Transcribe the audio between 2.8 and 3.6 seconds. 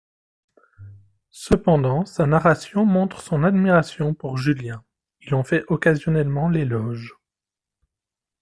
montre son